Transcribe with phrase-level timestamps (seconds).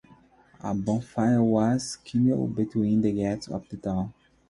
[0.61, 4.11] A bonfire was kindled between the gates of the town.